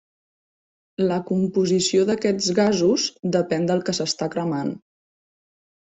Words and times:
La 1.11 1.17
composició 1.27 2.07
d'aquests 2.09 2.49
gasos 2.61 3.05
depèn 3.39 3.69
del 3.73 3.87
que 3.91 3.99
s'està 3.99 4.33
cremant. 4.37 4.77